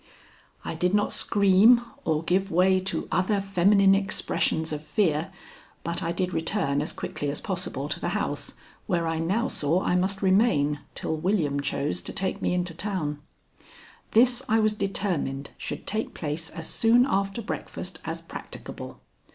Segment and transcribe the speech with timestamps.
[0.65, 5.29] I did not scream or give way to other feminine expressions of fear,
[5.83, 8.55] but I did return as quickly as possible to the house,
[8.87, 13.21] where I now saw I must remain till William chose to take me into town.
[14.09, 19.01] This I was determined should take place as soon after breakfast as practicable.